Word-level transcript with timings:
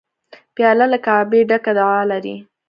پیاله 0.55 0.85
له 0.93 0.97
کعبې 1.05 1.41
ډکه 1.49 1.71
دعا 1.79 2.01
لري. 2.11 2.35